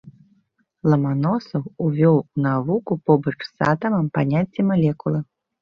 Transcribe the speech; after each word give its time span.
Ламаносаў 0.93 1.61
увёў 1.87 2.15
у 2.23 2.45
навуку 2.47 2.91
побач 3.11 3.37
з 3.51 3.69
атамам 3.75 4.11
паняцце 4.17 4.61
малекулы. 4.73 5.19